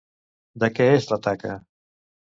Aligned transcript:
De 0.63 0.69
què 0.79 0.87
és 0.95 1.07
la 1.13 1.19
taca? 1.31 1.53